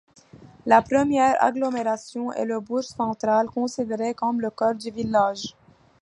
La 0.65 0.81
première 0.81 1.35
agglomération 1.43 2.31
est 2.31 2.45
le 2.45 2.59
bourg 2.59 2.83
central, 2.83 3.45
considéré 3.51 4.15
comme 4.15 4.41
le 4.41 4.49
cœur 4.49 4.73
du 4.73 4.89
village. 4.89 5.55